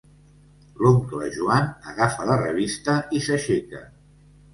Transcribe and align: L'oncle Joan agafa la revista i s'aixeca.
L'oncle 0.85 1.27
Joan 1.35 1.67
agafa 1.91 2.25
la 2.29 2.39
revista 2.39 2.97
i 3.19 3.21
s'aixeca. 3.27 3.83